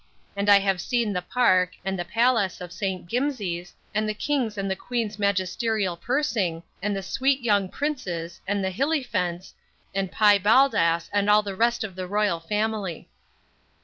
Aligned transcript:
And 0.35 0.49
I 0.49 0.57
have 0.57 0.81
seen 0.81 1.13
the 1.13 1.21
Park, 1.21 1.73
and 1.85 1.99
the 1.99 2.03
paleass 2.03 2.59
of 2.59 2.71
Saint 2.73 3.07
Gimses, 3.07 3.73
and 3.93 4.09
the 4.09 4.15
king's 4.15 4.57
and 4.57 4.67
the 4.67 4.75
queen's 4.75 5.19
magisterial 5.19 5.95
pursing, 5.95 6.63
and 6.81 6.95
the 6.95 7.03
sweet 7.03 7.41
young 7.41 7.69
princes, 7.69 8.41
and 8.47 8.65
the 8.65 8.71
hillyfents, 8.71 9.53
and 9.93 10.11
pye 10.11 10.39
bald 10.39 10.73
ass, 10.73 11.07
and 11.13 11.29
all 11.29 11.43
the 11.43 11.53
rest 11.55 11.83
of 11.83 11.95
the 11.95 12.07
royal 12.07 12.39
family. 12.39 13.09